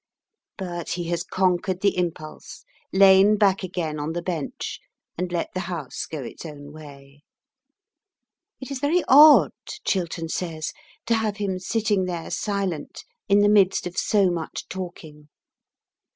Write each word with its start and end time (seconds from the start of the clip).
But 0.57 0.93
he 0.93 1.09
has 1.09 1.23
conquered 1.23 1.81
the 1.81 1.95
impulse, 1.95 2.63
lain 2.91 3.37
back 3.37 3.61
again 3.61 3.99
on 3.99 4.13
the 4.13 4.23
bench, 4.23 4.79
and 5.15 5.31
let 5.31 5.53
the 5.53 5.59
House 5.69 6.07
go 6.07 6.23
its 6.23 6.43
own 6.43 6.71
way. 6.73 7.21
It 8.59 8.71
is 8.71 8.79
very 8.79 9.03
odd, 9.07 9.53
Chiltern 9.85 10.29
says, 10.29 10.73
to 11.05 11.13
have 11.13 11.37
him 11.37 11.59
sitting 11.59 12.05
there 12.05 12.31
silent 12.31 13.03
in 13.29 13.41
the 13.41 13.47
midst 13.47 13.85
of 13.85 13.95
so 13.95 14.31
much 14.31 14.67
talking. 14.69 15.29